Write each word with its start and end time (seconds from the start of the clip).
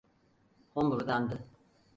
Homurdandı. 0.75 1.47